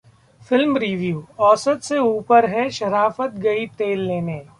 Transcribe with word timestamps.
Film 0.41 0.71
Review: 0.77 1.19
औसत 1.39 1.81
से 1.83 1.97
ऊपर 1.97 2.45
है 2.45 2.69
'शराफत 2.69 3.35
गई 3.37 3.67
तेल 3.77 3.99
लेने' 3.99 4.41